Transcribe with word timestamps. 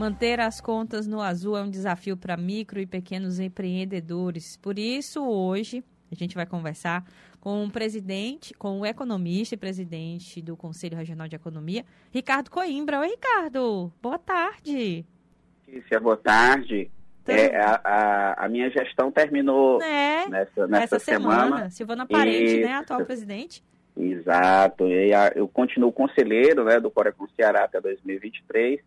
Manter 0.00 0.40
as 0.40 0.62
contas 0.62 1.06
no 1.06 1.20
azul 1.20 1.58
é 1.58 1.62
um 1.62 1.68
desafio 1.68 2.16
para 2.16 2.34
micro 2.34 2.80
e 2.80 2.86
pequenos 2.86 3.38
empreendedores. 3.38 4.56
Por 4.56 4.78
isso, 4.78 5.22
hoje, 5.22 5.84
a 6.10 6.14
gente 6.14 6.34
vai 6.34 6.46
conversar 6.46 7.04
com 7.38 7.66
o 7.66 7.70
presidente, 7.70 8.54
com 8.54 8.80
o 8.80 8.86
economista 8.86 9.56
e 9.56 9.58
presidente 9.58 10.40
do 10.40 10.56
Conselho 10.56 10.96
Regional 10.96 11.28
de 11.28 11.36
Economia, 11.36 11.84
Ricardo 12.10 12.50
Coimbra. 12.50 13.00
Oi, 13.00 13.08
Ricardo. 13.08 13.92
Boa 14.00 14.18
tarde. 14.18 15.04
Letícia, 15.68 16.00
boa 16.00 16.16
tarde. 16.16 16.90
É, 17.26 17.58
a, 17.58 17.80
a, 17.84 18.46
a, 18.46 18.48
minha 18.48 18.70
gestão 18.70 19.12
terminou 19.12 19.82
é, 19.82 20.26
nessa, 20.30 20.66
nessa 20.66 20.98
semana. 20.98 21.42
semana. 21.42 21.70
Silvana 21.70 22.06
Parente, 22.06 22.56
e... 22.56 22.64
né, 22.64 22.72
atual 22.72 23.04
presidente. 23.04 23.62
Exato. 23.94 24.86
E 24.86 25.12
a, 25.12 25.30
eu 25.36 25.46
continuo 25.46 25.92
conselheiro 25.92 26.64
né, 26.64 26.80
do 26.80 26.90
Corecon 26.90 27.26
Ceará 27.36 27.64
até 27.64 27.78
2023 27.82 28.80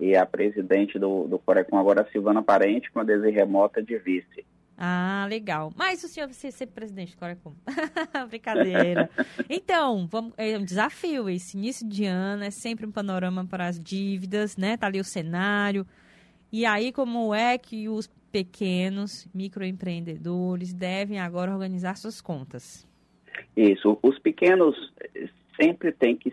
e 0.00 0.16
a 0.16 0.24
presidente 0.24 0.98
do, 0.98 1.28
do 1.28 1.38
Corecon 1.38 1.76
agora, 1.78 2.08
Silvana 2.10 2.42
Parente, 2.42 2.90
com 2.90 3.00
a 3.00 3.04
desejo 3.04 3.34
remota 3.34 3.82
de 3.82 3.98
vice. 3.98 4.44
Ah, 4.82 5.26
legal. 5.28 5.70
Mas 5.76 6.02
o 6.02 6.08
senhor 6.08 6.26
vai 6.26 6.34
ser 6.34 6.66
presidente 6.68 7.12
do 7.12 7.18
Corecon. 7.18 7.54
Brincadeira. 8.28 9.10
Então, 9.48 10.06
vamos, 10.06 10.32
é 10.38 10.56
um 10.56 10.64
desafio 10.64 11.28
esse 11.28 11.56
início 11.58 11.86
de 11.86 12.06
ano, 12.06 12.44
é 12.44 12.50
sempre 12.50 12.86
um 12.86 12.90
panorama 12.90 13.44
para 13.44 13.66
as 13.66 13.78
dívidas, 13.78 14.56
né? 14.56 14.76
Tá 14.76 14.86
ali 14.86 15.00
o 15.00 15.04
cenário. 15.04 15.84
E 16.52 16.64
aí, 16.64 16.92
como 16.92 17.34
é 17.34 17.58
que 17.58 17.88
os 17.88 18.06
pequenos 18.30 19.28
microempreendedores 19.34 20.72
devem 20.72 21.18
agora 21.18 21.52
organizar 21.52 21.96
suas 21.96 22.20
contas? 22.20 22.88
Isso. 23.56 23.98
Os 24.02 24.18
pequenos 24.18 24.76
sempre 25.60 25.92
têm 25.92 26.16
que 26.16 26.32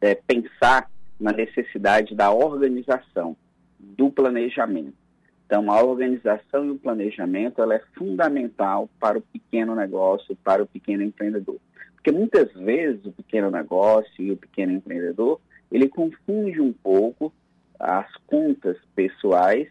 é, 0.00 0.14
pensar 0.14 0.88
na 1.22 1.32
necessidade 1.32 2.16
da 2.16 2.32
organização, 2.32 3.36
do 3.78 4.10
planejamento. 4.10 4.94
Então, 5.46 5.70
a 5.70 5.80
organização 5.80 6.64
e 6.64 6.70
o 6.70 6.78
planejamento 6.78 7.62
ela 7.62 7.76
é 7.76 7.82
fundamental 7.96 8.90
para 8.98 9.18
o 9.18 9.22
pequeno 9.22 9.76
negócio, 9.76 10.36
para 10.42 10.64
o 10.64 10.66
pequeno 10.66 11.04
empreendedor. 11.04 11.58
Porque 11.94 12.10
muitas 12.10 12.52
vezes 12.54 13.06
o 13.06 13.12
pequeno 13.12 13.50
negócio 13.52 14.10
e 14.18 14.32
o 14.32 14.36
pequeno 14.36 14.72
empreendedor, 14.72 15.40
ele 15.70 15.88
confunde 15.88 16.60
um 16.60 16.72
pouco 16.72 17.32
as 17.78 18.12
contas 18.26 18.76
pessoais 18.94 19.68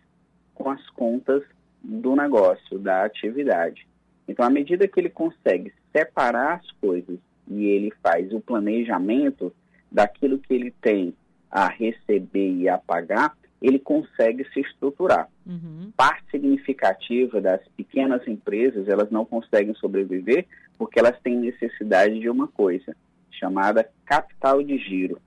com 0.56 0.70
as 0.70 0.90
contas 0.92 1.44
do 1.84 2.16
negócio, 2.16 2.80
da 2.80 3.04
atividade. 3.04 3.86
Então, 4.26 4.46
à 4.46 4.50
medida 4.50 4.88
que 4.88 5.00
ele 5.00 5.10
consegue 5.10 5.74
separar 5.92 6.60
as 6.60 6.72
coisas 6.80 7.18
e 7.50 7.66
ele 7.66 7.92
faz 8.02 8.32
o 8.32 8.40
planejamento 8.40 9.54
daquilo 9.92 10.40
que 10.40 10.54
ele 10.54 10.72
tem 10.82 11.14
a 11.52 11.68
receber 11.68 12.54
e 12.54 12.70
a 12.70 12.78
pagar, 12.78 13.36
ele 13.62 13.78
consegue 13.78 14.46
se 14.52 14.62
estruturar. 14.62 15.30
Uhum. 15.46 15.92
Parte 15.96 16.24
significativa 16.32 17.40
das 17.40 17.62
pequenas 17.78 18.28
empresas, 18.28 18.88
elas 18.88 19.12
não 19.12 19.26
conseguem 19.26 19.76
sobreviver 19.76 20.48
porque 20.78 21.00
elas 21.00 21.20
têm 21.22 21.38
necessidade 21.38 22.20
de 22.20 22.30
uma 22.30 22.48
coisa, 22.48 22.96
chamada 23.30 23.88
capital 24.06 24.64
de 24.64 24.78
giro. 24.78 25.20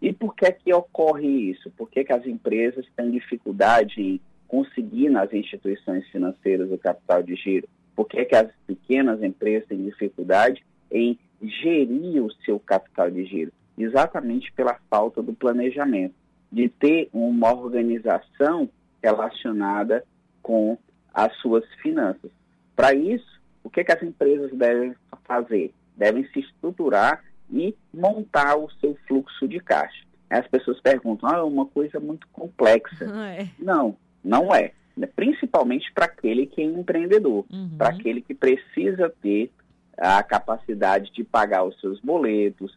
E 0.00 0.12
por 0.12 0.34
que 0.34 0.50
que 0.52 0.72
ocorre 0.72 1.26
isso? 1.26 1.70
Por 1.70 1.90
que, 1.90 2.04
que 2.04 2.12
as 2.12 2.26
empresas 2.26 2.86
têm 2.96 3.10
dificuldade 3.10 4.00
em 4.00 4.20
conseguir 4.46 5.08
nas 5.08 5.32
instituições 5.32 6.06
financeiras 6.08 6.70
o 6.70 6.78
capital 6.78 7.22
de 7.22 7.34
giro? 7.34 7.68
Por 7.94 8.06
que, 8.06 8.24
que 8.24 8.36
as 8.36 8.50
pequenas 8.66 9.22
empresas 9.22 9.68
têm 9.68 9.84
dificuldade 9.84 10.64
em 10.90 11.18
gerir 11.42 12.22
o 12.22 12.32
seu 12.44 12.58
capital 12.60 13.10
de 13.10 13.24
giro? 13.24 13.52
Exatamente 13.76 14.52
pela 14.52 14.78
falta 14.88 15.22
do 15.22 15.32
planejamento 15.32 16.14
de 16.50 16.68
ter 16.68 17.08
uma 17.12 17.52
organização 17.52 18.68
relacionada 19.02 20.04
com 20.42 20.78
as 21.12 21.34
suas 21.36 21.64
finanças. 21.82 22.30
Para 22.74 22.94
isso, 22.94 23.40
o 23.64 23.70
que, 23.70 23.82
que 23.82 23.92
as 23.92 24.02
empresas 24.02 24.52
devem 24.52 24.94
fazer? 25.24 25.74
Devem 25.96 26.26
se 26.28 26.40
estruturar 26.40 27.22
e 27.50 27.74
montar 27.92 28.56
o 28.56 28.70
seu 28.80 28.96
fluxo 29.06 29.48
de 29.48 29.58
caixa. 29.60 30.04
As 30.28 30.46
pessoas 30.46 30.80
perguntam, 30.80 31.28
ah, 31.28 31.38
é 31.38 31.42
uma 31.42 31.66
coisa 31.66 32.00
muito 32.00 32.26
complexa. 32.28 33.06
É. 33.36 33.48
Não, 33.58 33.96
não 34.22 34.54
é. 34.54 34.72
Principalmente 35.14 35.92
para 35.92 36.06
aquele 36.06 36.46
que 36.46 36.60
é 36.60 36.64
empreendedor, 36.64 37.44
uhum. 37.50 37.76
para 37.76 37.90
aquele 37.90 38.22
que 38.22 38.34
precisa 38.34 39.12
ter 39.20 39.50
a 39.96 40.22
capacidade 40.22 41.12
de 41.12 41.22
pagar 41.22 41.64
os 41.64 41.78
seus 41.80 42.00
boletos, 42.00 42.76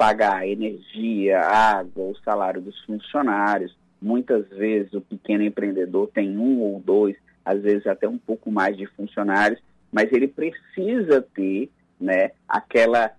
pagar 0.00 0.48
energia, 0.48 1.40
água, 1.40 2.04
o 2.04 2.16
salário 2.24 2.62
dos 2.62 2.80
funcionários. 2.86 3.76
Muitas 4.00 4.48
vezes 4.48 4.94
o 4.94 5.00
pequeno 5.02 5.44
empreendedor 5.44 6.08
tem 6.08 6.38
um 6.38 6.58
ou 6.62 6.80
dois, 6.80 7.18
às 7.44 7.60
vezes 7.60 7.86
até 7.86 8.08
um 8.08 8.16
pouco 8.16 8.50
mais 8.50 8.78
de 8.78 8.86
funcionários, 8.86 9.60
mas 9.92 10.10
ele 10.10 10.26
precisa 10.26 11.20
ter 11.20 11.70
né, 12.00 12.30
aquela 12.48 13.12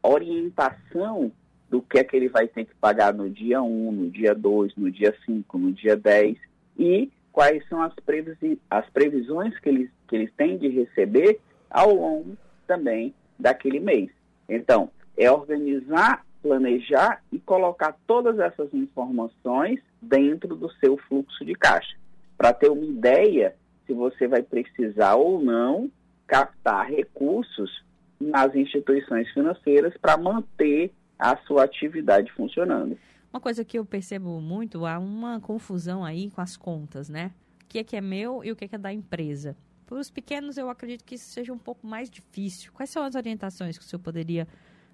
orientação 0.00 1.32
do 1.68 1.82
que 1.82 1.98
é 1.98 2.04
que 2.04 2.14
ele 2.14 2.28
vai 2.28 2.46
ter 2.46 2.64
que 2.64 2.74
pagar 2.76 3.12
no 3.12 3.28
dia 3.28 3.60
1, 3.60 3.90
no 3.90 4.08
dia 4.08 4.32
2, 4.32 4.76
no 4.76 4.88
dia 4.88 5.12
5, 5.26 5.58
no 5.58 5.72
dia 5.72 5.96
10 5.96 6.36
e 6.78 7.10
quais 7.32 7.68
são 7.68 7.82
as, 7.82 7.92
previsi 8.06 8.56
as 8.70 8.88
previsões 8.90 9.58
que 9.58 9.68
eles, 9.68 9.90
que 10.06 10.14
eles 10.14 10.32
têm 10.36 10.56
de 10.56 10.68
receber 10.68 11.40
ao 11.68 11.92
longo 11.92 12.36
também 12.68 13.12
daquele 13.36 13.80
mês. 13.80 14.10
Então, 14.48 14.90
é 15.16 15.30
organizar, 15.30 16.24
planejar 16.42 17.22
e 17.32 17.38
colocar 17.38 17.96
todas 18.06 18.38
essas 18.38 18.72
informações 18.72 19.80
dentro 20.00 20.56
do 20.56 20.70
seu 20.74 20.96
fluxo 20.96 21.44
de 21.44 21.54
caixa, 21.54 21.96
para 22.36 22.52
ter 22.52 22.70
uma 22.70 22.84
ideia 22.84 23.54
se 23.86 23.92
você 23.92 24.26
vai 24.26 24.42
precisar 24.42 25.16
ou 25.16 25.42
não 25.42 25.90
captar 26.26 26.88
recursos 26.88 27.82
nas 28.20 28.54
instituições 28.54 29.28
financeiras 29.32 29.94
para 30.00 30.16
manter 30.16 30.92
a 31.18 31.36
sua 31.38 31.64
atividade 31.64 32.30
funcionando. 32.32 32.96
Uma 33.32 33.40
coisa 33.40 33.64
que 33.64 33.78
eu 33.78 33.84
percebo 33.84 34.40
muito, 34.40 34.86
há 34.86 34.98
uma 34.98 35.40
confusão 35.40 36.04
aí 36.04 36.30
com 36.30 36.40
as 36.40 36.56
contas, 36.56 37.08
né? 37.08 37.32
O 37.62 37.66
que 37.68 37.78
é 37.78 37.84
que 37.84 37.96
é 37.96 38.00
meu 38.00 38.44
e 38.44 38.50
o 38.50 38.56
que 38.56 38.64
é 38.64 38.68
que 38.68 38.74
é 38.74 38.78
da 38.78 38.92
empresa. 38.92 39.56
Para 39.86 39.98
os 39.98 40.10
pequenos, 40.10 40.56
eu 40.56 40.68
acredito 40.68 41.04
que 41.04 41.16
isso 41.16 41.30
seja 41.30 41.52
um 41.52 41.58
pouco 41.58 41.86
mais 41.86 42.08
difícil. 42.08 42.72
Quais 42.72 42.90
são 42.90 43.02
as 43.02 43.14
orientações 43.14 43.76
que 43.76 43.84
o 43.84 43.86
senhor 43.86 44.00
poderia 44.00 44.46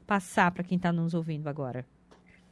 passar 0.06 0.50
para 0.50 0.64
quem 0.64 0.76
está 0.76 0.92
nos 0.92 1.14
ouvindo 1.14 1.48
agora? 1.48 1.84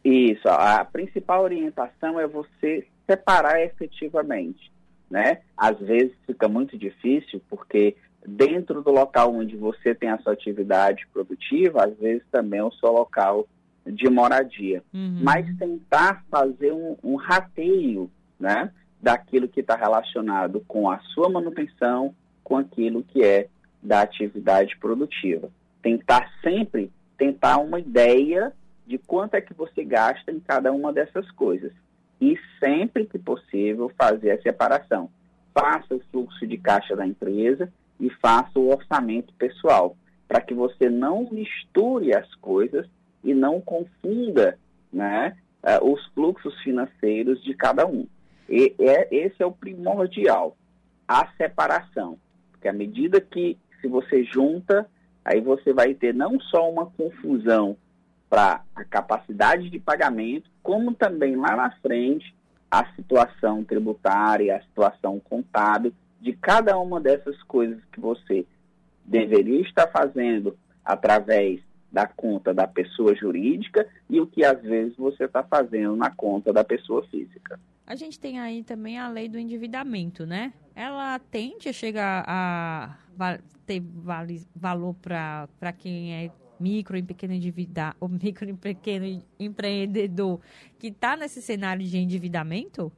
Isso, 0.04 0.47
a 0.48 0.84
principal 0.84 1.42
orientação 1.42 2.20
é 2.20 2.26
você 2.26 2.87
separar 3.06 3.62
efetivamente, 3.62 4.70
né? 5.10 5.41
Às 5.56 5.78
vezes 5.78 6.12
fica 6.26 6.47
muito 6.48 6.76
difícil 6.76 7.41
porque 7.48 7.97
dentro 8.26 8.82
do 8.82 8.91
local 8.91 9.34
onde 9.34 9.56
você 9.56 9.94
tem 9.94 10.10
a 10.10 10.19
sua 10.19 10.32
atividade 10.32 11.06
produtiva, 11.12 11.84
às 11.84 11.97
vezes 11.97 12.22
também 12.31 12.60
é 12.60 12.64
o 12.64 12.72
seu 12.72 12.91
local 12.91 13.47
de 13.87 14.09
moradia. 14.09 14.82
Uhum. 14.93 15.20
Mas 15.22 15.47
tentar 15.56 16.25
fazer 16.31 16.72
um, 16.72 16.97
um 17.03 17.16
rateio, 17.16 18.10
né? 18.38 18.70
Daquilo 19.00 19.48
que 19.48 19.60
está 19.60 19.76
relacionado 19.76 20.64
com 20.66 20.91
a 20.91 20.98
sua 21.14 21.28
manutenção, 21.28 22.14
com 22.43 22.56
aquilo 22.56 23.02
que 23.02 23.23
é 23.23 23.49
da 23.82 24.00
atividade 24.00 24.76
produtiva. 24.79 25.50
Tentar 25.82 26.31
sempre 26.43 26.90
tentar 27.16 27.58
uma 27.58 27.78
ideia 27.78 28.52
de 28.87 28.99
quanto 28.99 29.34
é 29.34 29.40
que 29.40 29.55
você 29.55 29.84
gasta 29.84 30.31
em 30.31 30.40
cada 30.40 30.72
uma 30.72 30.93
dessas 30.93 31.31
coisas. 31.31 31.72
E 32.20 32.38
sempre 32.58 33.06
que 33.06 33.19
possível 33.19 33.90
fazer 33.96 34.32
a 34.32 34.43
separação. 34.43 35.11
Faça 35.52 35.94
o 35.94 36.02
fluxo 36.11 36.46
de 36.46 36.58
caixa 36.58 36.94
da 36.96 37.06
empresa 37.06 37.72
e 37.99 38.11
faça 38.11 38.58
o 38.58 38.70
orçamento 38.70 39.32
pessoal, 39.34 39.96
para 40.26 40.40
que 40.40 40.52
você 40.52 40.90
não 40.90 41.28
misture 41.31 42.14
as 42.14 42.34
coisas 42.37 42.87
e 43.22 43.32
não 43.32 43.60
confunda 43.60 44.58
né, 44.93 45.37
uh, 45.62 45.93
os 45.93 46.05
fluxos 46.08 46.58
financeiros 46.62 47.43
de 47.43 47.55
cada 47.55 47.87
um. 47.87 48.06
E 48.49 48.75
é, 48.78 49.08
esse 49.14 49.43
é 49.43 49.46
o 49.46 49.52
primordial, 49.52 50.56
a 51.08 51.28
separação. 51.37 52.19
Porque 52.52 52.69
à 52.69 52.72
medida 52.72 53.20
que 53.20 53.56
se 53.81 53.88
você 53.88 54.25
junta 54.25 54.88
aí 55.25 55.41
você 55.41 55.73
vai 55.73 55.94
ter 55.94 56.15
não 56.15 56.38
só 56.41 56.71
uma 56.71 56.87
confusão 56.87 57.76
para 58.29 58.62
a 58.75 58.85
capacidade 58.85 59.71
de 59.71 59.79
pagamento, 59.79 60.50
como 60.62 60.94
também 60.94 61.37
lá 61.37 61.56
na 61.56 61.71
frente 61.76 62.35
a 62.71 62.85
situação 62.94 63.62
tributária, 63.62 64.56
a 64.56 64.62
situação 64.62 65.21
contábil 65.21 65.93
de 66.21 66.32
cada 66.32 66.79
uma 66.79 67.00
dessas 67.00 67.41
coisas 67.44 67.79
que 67.93 68.00
você 68.00 68.44
deveria 69.05 69.61
estar 69.61 69.87
fazendo 69.88 70.56
através 70.85 71.61
da 71.93 72.06
conta 72.06 72.53
da 72.53 72.67
pessoa 72.67 73.15
jurídica 73.15 73.87
e 74.11 74.20
o 74.20 74.27
que 74.27 74.44
às 74.44 74.61
vezes 74.61 74.97
você 74.97 75.25
está 75.25 75.44
fazendo 75.44 75.94
na 75.94 76.11
conta 76.11 76.53
da 76.53 76.65
pessoa 76.65 77.06
física. 77.06 77.61
A 77.86 77.94
gente 77.94 78.19
tem 78.19 78.40
aí 78.40 78.62
também 78.62 78.98
a 78.98 79.08
lei 79.08 79.28
do 79.28 79.38
endividamento, 79.38 80.25
né? 80.25 80.54
Ela 80.75 81.19
tende 81.19 81.69
a 81.69 81.72
chegar 81.72 82.25
a 82.26 82.96
ter 83.66 83.82
valor 84.54 84.94
para 84.94 85.72
quem 85.76 86.14
é 86.14 86.31
micro 86.58 86.96
e 86.96 87.02
pequeno 87.02 87.34
endividado, 87.34 87.96
ou 88.00 88.08
micro 88.08 88.48
e 88.48 88.54
pequeno 88.54 89.22
empreendedor 89.38 90.40
que 90.78 90.88
está 90.88 91.16
nesse 91.16 91.42
cenário 91.42 91.84
de 91.84 91.98
endividamento? 91.98 92.90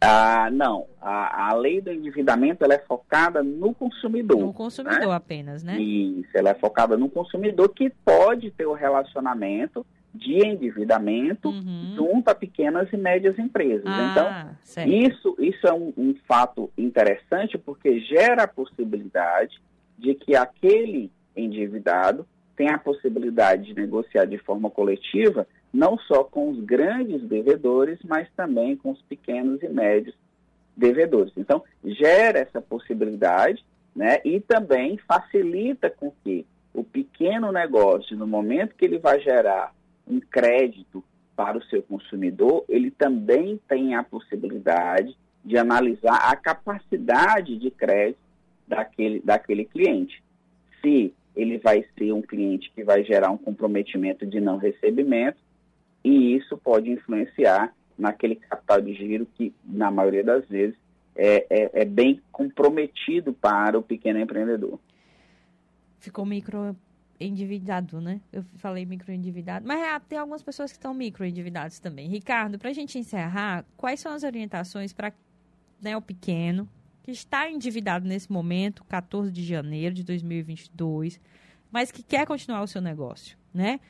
Ah, 0.00 0.48
não. 0.50 0.86
A, 1.00 1.48
a 1.48 1.54
lei 1.54 1.80
do 1.80 1.90
endividamento 1.90 2.64
ela 2.64 2.74
é 2.74 2.78
focada 2.78 3.42
no 3.42 3.74
consumidor. 3.74 4.38
No 4.38 4.54
consumidor 4.54 5.08
né? 5.08 5.14
apenas, 5.14 5.62
né? 5.62 5.78
Isso, 5.78 6.30
ela 6.32 6.50
é 6.50 6.54
focada 6.54 6.96
no 6.96 7.10
consumidor 7.10 7.68
que 7.70 7.90
pode 7.90 8.50
ter 8.52 8.66
o 8.66 8.72
relacionamento 8.72 9.84
de 10.14 10.44
endividamento 10.44 11.48
uhum. 11.48 11.94
junto 11.94 12.28
a 12.28 12.34
pequenas 12.34 12.92
e 12.92 12.96
médias 12.96 13.38
empresas. 13.38 13.84
Ah, 13.86 14.08
então, 14.10 14.56
certo. 14.64 14.92
isso, 14.92 15.36
isso 15.38 15.66
é 15.66 15.72
um, 15.72 15.92
um 15.96 16.14
fato 16.26 16.70
interessante 16.76 17.56
porque 17.56 18.00
gera 18.00 18.44
a 18.44 18.48
possibilidade 18.48 19.60
de 19.96 20.14
que 20.14 20.34
aquele 20.34 21.10
endividado 21.36 22.26
tenha 22.56 22.74
a 22.74 22.78
possibilidade 22.78 23.66
de 23.66 23.74
negociar 23.74 24.24
de 24.24 24.38
forma 24.38 24.68
coletiva 24.68 25.46
não 25.72 25.96
só 25.98 26.24
com 26.24 26.50
os 26.50 26.60
grandes 26.60 27.22
devedores, 27.22 27.98
mas 28.04 28.28
também 28.36 28.76
com 28.76 28.90
os 28.90 29.00
pequenos 29.02 29.62
e 29.62 29.68
médios 29.68 30.14
devedores. 30.76 31.32
Então, 31.36 31.62
gera 31.84 32.40
essa 32.40 32.60
possibilidade 32.60 33.64
né, 33.94 34.18
e 34.24 34.40
também 34.40 34.98
facilita 34.98 35.88
com 35.88 36.12
que 36.24 36.44
o 36.74 36.82
pequeno 36.82 37.52
negócio, 37.52 38.16
no 38.16 38.26
momento 38.26 38.74
que 38.74 38.84
ele 38.84 38.98
vai 38.98 39.20
gerar 39.20 39.72
um 40.06 40.20
crédito 40.20 41.04
para 41.36 41.56
o 41.56 41.64
seu 41.64 41.82
consumidor, 41.82 42.64
ele 42.68 42.90
também 42.90 43.58
tem 43.68 43.94
a 43.94 44.02
possibilidade 44.02 45.16
de 45.44 45.56
analisar 45.56 46.30
a 46.30 46.36
capacidade 46.36 47.56
de 47.56 47.70
crédito 47.70 48.18
daquele, 48.68 49.20
daquele 49.20 49.64
cliente. 49.64 50.22
Se 50.80 51.14
ele 51.34 51.58
vai 51.58 51.84
ser 51.96 52.12
um 52.12 52.20
cliente 52.20 52.70
que 52.74 52.84
vai 52.84 53.04
gerar 53.04 53.30
um 53.30 53.38
comprometimento 53.38 54.26
de 54.26 54.40
não 54.40 54.58
recebimento, 54.58 55.38
e 56.04 56.36
isso 56.36 56.56
pode 56.58 56.90
influenciar 56.90 57.74
naquele 57.96 58.36
capital 58.36 58.80
de 58.80 58.94
giro 58.94 59.26
que, 59.34 59.54
na 59.64 59.90
maioria 59.90 60.24
das 60.24 60.46
vezes, 60.48 60.76
é, 61.14 61.46
é, 61.50 61.82
é 61.82 61.84
bem 61.84 62.20
comprometido 62.32 63.32
para 63.32 63.78
o 63.78 63.82
pequeno 63.82 64.18
empreendedor. 64.18 64.78
Ficou 65.98 66.24
micro 66.24 66.74
endividado, 67.20 68.00
né? 68.00 68.20
Eu 68.32 68.44
falei 68.56 68.86
microendividado, 68.86 69.66
mas 69.66 69.80
é, 69.80 69.98
tem 70.00 70.18
algumas 70.18 70.42
pessoas 70.42 70.72
que 70.72 70.78
estão 70.78 70.94
microendividadas 70.94 71.78
também. 71.78 72.08
Ricardo, 72.08 72.58
para 72.58 72.70
a 72.70 72.72
gente 72.72 72.98
encerrar, 72.98 73.64
quais 73.76 74.00
são 74.00 74.12
as 74.12 74.22
orientações 74.22 74.92
para 74.92 75.12
né, 75.80 75.96
o 75.96 76.02
pequeno 76.02 76.68
que 77.02 77.10
está 77.10 77.50
endividado 77.50 78.06
nesse 78.06 78.30
momento, 78.30 78.84
14 78.84 79.30
de 79.30 79.44
janeiro 79.44 79.94
de 79.94 80.02
2022, 80.04 81.20
mas 81.70 81.90
que 81.90 82.02
quer 82.02 82.26
continuar 82.26 82.62
o 82.62 82.66
seu 82.66 82.80
negócio, 82.80 83.36
né? 83.52 83.80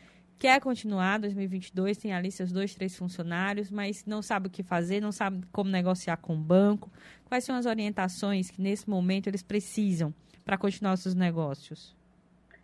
quer 0.40 0.58
continuar 0.58 1.18
2022, 1.18 1.98
tem 1.98 2.14
ali 2.14 2.32
seus 2.32 2.50
dois, 2.50 2.74
três 2.74 2.96
funcionários, 2.96 3.70
mas 3.70 4.06
não 4.06 4.22
sabe 4.22 4.46
o 4.46 4.50
que 4.50 4.62
fazer, 4.62 4.98
não 4.98 5.12
sabe 5.12 5.46
como 5.52 5.70
negociar 5.70 6.16
com 6.16 6.34
o 6.34 6.40
banco. 6.40 6.90
Quais 7.26 7.44
são 7.44 7.54
as 7.54 7.66
orientações 7.66 8.50
que 8.50 8.60
nesse 8.60 8.88
momento 8.88 9.26
eles 9.26 9.42
precisam 9.42 10.14
para 10.42 10.56
continuar 10.56 10.94
os 10.94 11.00
seus 11.00 11.14
negócios? 11.14 11.94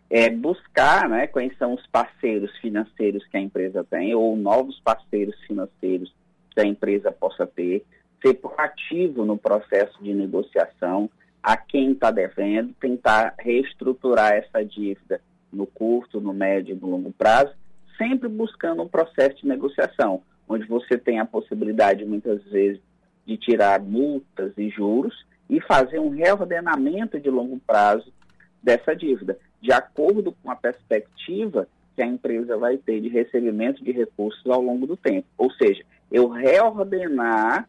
É 0.09 0.29
buscar 0.29 1.09
né, 1.09 1.27
quais 1.27 1.55
são 1.57 1.73
os 1.73 1.85
parceiros 1.87 2.55
financeiros 2.57 3.25
que 3.27 3.37
a 3.37 3.41
empresa 3.41 3.83
tem 3.83 4.15
ou 4.15 4.35
novos 4.37 4.79
parceiros 4.79 5.35
financeiros 5.45 6.13
que 6.51 6.61
a 6.61 6.65
empresa 6.65 7.11
possa 7.11 7.45
ter, 7.45 7.85
ser 8.21 8.35
proativo 8.35 9.25
no 9.25 9.37
processo 9.37 10.01
de 10.01 10.13
negociação, 10.13 11.09
a 11.43 11.55
quem 11.55 11.91
está 11.91 12.09
devendo, 12.09 12.73
tentar 12.79 13.35
reestruturar 13.37 14.33
essa 14.33 14.63
dívida 14.63 15.21
no 15.51 15.67
curto, 15.67 16.19
no 16.19 16.33
médio 16.33 16.75
e 16.75 16.79
no 16.79 16.89
longo 16.89 17.11
prazo 17.11 17.53
sempre 17.97 18.29
buscando 18.29 18.83
um 18.83 18.87
processo 18.87 19.37
de 19.37 19.47
negociação, 19.47 20.21
onde 20.47 20.65
você 20.67 20.97
tem 20.97 21.19
a 21.19 21.25
possibilidade, 21.25 22.05
muitas 22.05 22.41
vezes, 22.43 22.79
de 23.25 23.35
tirar 23.35 23.81
multas 23.81 24.53
e 24.57 24.69
juros 24.69 25.25
e 25.49 25.59
fazer 25.59 25.99
um 25.99 26.09
reordenamento 26.09 27.19
de 27.19 27.29
longo 27.29 27.59
prazo 27.59 28.13
dessa 28.61 28.95
dívida, 28.95 29.37
de 29.61 29.71
acordo 29.71 30.31
com 30.31 30.51
a 30.51 30.55
perspectiva 30.55 31.67
que 31.95 32.01
a 32.01 32.05
empresa 32.05 32.57
vai 32.57 32.77
ter 32.77 33.01
de 33.01 33.09
recebimento 33.09 33.83
de 33.83 33.91
recursos 33.91 34.45
ao 34.45 34.61
longo 34.61 34.85
do 34.85 34.95
tempo. 34.95 35.27
Ou 35.37 35.51
seja, 35.51 35.83
eu 36.11 36.27
reordenar 36.27 37.67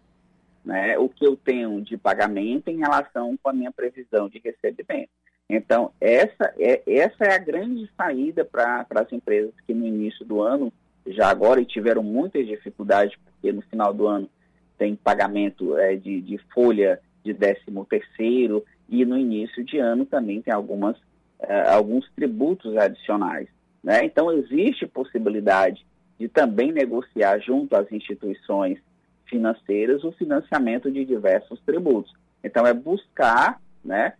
né, 0.65 0.99
o 0.99 1.09
que 1.09 1.27
eu 1.27 1.35
tenho 1.35 1.81
de 1.81 1.97
pagamento 1.97 2.69
em 2.69 2.79
relação 2.79 3.39
com 3.43 3.49
a 3.49 3.53
minha 3.55 3.73
previsão 3.73 4.29
de 4.29 4.39
recebimento. 4.39 5.11
Então, 5.49 5.91
essa 5.99 6.53
é, 6.59 6.83
essa 6.87 7.25
é 7.25 7.35
a 7.35 7.39
grande 7.39 7.91
saída 7.97 8.45
para 8.45 8.87
as 8.91 9.11
empresas 9.11 9.55
que 9.67 9.73
no 9.73 9.87
início 9.87 10.25
do 10.27 10.43
ano, 10.43 10.71
já 11.07 11.31
agora, 11.31 11.65
tiveram 11.65 12.03
muitas 12.03 12.47
dificuldades, 12.47 13.17
porque 13.25 13.51
no 13.51 13.63
final 13.63 13.95
do 13.95 14.07
ano 14.07 14.29
tem 14.77 14.95
pagamento 14.95 15.77
é, 15.79 15.97
de, 15.97 16.21
de 16.21 16.37
folha 16.53 17.01
de 17.25 17.33
13 17.33 17.61
terceiro 17.89 18.63
e 18.89 19.05
no 19.05 19.17
início 19.17 19.65
de 19.65 19.79
ano 19.79 20.05
também 20.05 20.43
tem 20.43 20.53
algumas, 20.53 20.97
é, 21.41 21.69
alguns 21.69 22.09
tributos 22.13 22.77
adicionais. 22.77 23.49
Né? 23.83 24.05
Então, 24.05 24.33
existe 24.33 24.87
possibilidade 24.87 25.87
de 26.19 26.29
também 26.29 26.73
negociar 26.73 27.39
junto 27.39 27.77
às 27.77 27.91
instituições 27.93 28.79
financeiras 29.27 30.03
o 30.05 30.13
financiamento 30.13 30.91
de 30.91 31.05
diversos 31.05 31.61
tributos. 31.61 32.13
Então, 32.43 32.67
é 32.67 32.73
buscar 32.73 33.61
né, 33.85 34.15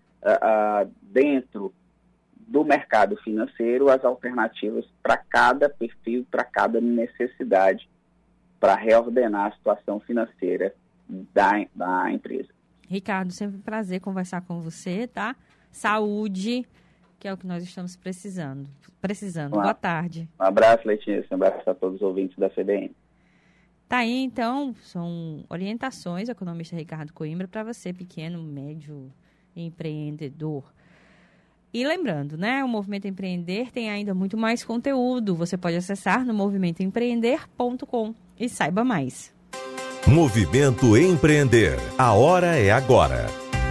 dentro 1.03 1.73
do 2.49 2.65
mercado 2.65 3.17
financeiro 3.19 3.91
as 3.91 4.05
alternativas 4.05 4.85
para 5.03 5.17
cada 5.17 5.69
perfil, 5.69 6.27
para 6.31 6.45
cada 6.45 6.81
necessidade, 6.81 7.89
para 8.59 8.75
reordenar 8.75 9.53
a 9.53 9.57
situação 9.57 10.01
financeira 10.01 10.75
da, 11.09 11.67
da 11.75 12.11
empresa. 12.11 12.49
Ricardo, 12.89 13.33
sempre 13.33 13.59
um 13.59 13.61
prazer 13.61 14.01
conversar 14.01 14.41
com 14.41 14.61
você, 14.61 15.07
tá? 15.07 15.37
Saúde, 15.71 16.67
que 17.19 17.27
é 17.27 17.33
o 17.33 17.37
que 17.37 17.47
nós 17.47 17.63
estamos 17.63 17.97
precisando. 17.97 18.69
Precisando. 19.01 19.57
Um, 19.57 19.61
Boa 19.61 19.75
tarde. 19.75 20.29
Um 20.41 20.45
abraço, 20.45 20.87
Letícia. 20.87 21.27
Um 21.31 21.35
abraço 21.35 21.69
a 21.69 21.75
todos 21.75 21.97
os 21.97 22.03
ouvintes 22.03 22.37
da 22.39 22.49
CBN. 22.49 22.95
Tá 23.89 23.99
aí, 23.99 24.23
então, 24.23 24.75
são 24.83 25.45
orientações 25.49 26.29
do 26.29 26.33
economista 26.33 26.77
Ricardo 26.77 27.13
Coimbra 27.13 27.49
para 27.49 27.65
você, 27.65 27.93
pequeno, 27.93 28.43
médio 28.43 29.11
empreendedor. 29.57 30.63
E 31.73 31.87
lembrando, 31.87 32.37
né, 32.37 32.63
o 32.65 32.69
Movimento 32.69 33.07
Empreender 33.07 33.71
tem 33.71 33.91
ainda 33.91 34.15
muito 34.15 34.37
mais 34.37 34.65
conteúdo. 34.65 35.35
Você 35.35 35.57
pode 35.57 35.77
acessar 35.77 36.25
no 36.25 36.33
movimentoempreender.com 36.35 38.15
e 38.39 38.49
saiba 38.49 38.85
mais. 38.85 39.35
Movimento 40.07 40.97
Empreender. 40.97 41.79
A 41.99 42.15
hora 42.15 42.57
é 42.57 42.71
agora. 42.71 43.27